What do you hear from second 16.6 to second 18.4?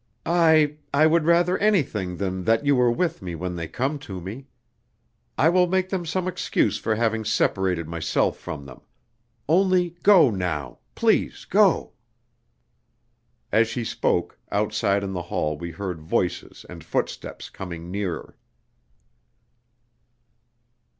and footsteps coming nearer.